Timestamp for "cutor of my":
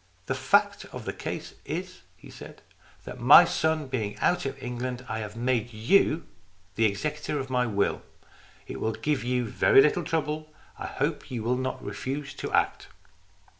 7.04-7.66